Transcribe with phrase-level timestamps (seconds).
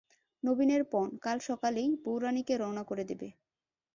[0.43, 3.27] নবীনের পণ, কাল সকালেই বউরানীকে রওনা করে দেবে।